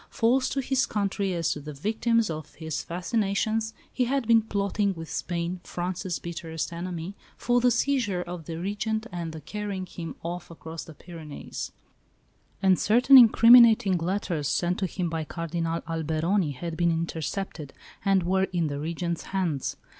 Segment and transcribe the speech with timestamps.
[0.09, 4.95] False to his country as to the victims of his fascinations, he had been plotting
[4.95, 10.15] with Spain, France's bitterest enemy, for the seizure of the Regent and the carrying him
[10.23, 11.71] off across the Pyrenees;
[12.63, 17.71] and certain incriminating letters sent to him by Cardinal Alberoni had been intercepted,
[18.03, 19.75] and were in the Regent's hands.